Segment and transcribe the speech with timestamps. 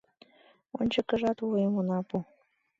[0.79, 2.17] Ончыкыжат вуйым она пу!